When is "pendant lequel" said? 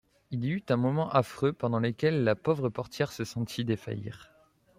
1.53-2.23